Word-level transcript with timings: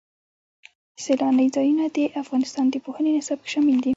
سیلانی 1.03 1.47
ځایونه 1.55 1.85
د 1.95 1.97
افغانستان 2.21 2.65
د 2.69 2.75
پوهنې 2.85 3.09
نصاب 3.17 3.39
کې 3.43 3.49
شامل 3.53 3.77
دي. 3.83 3.89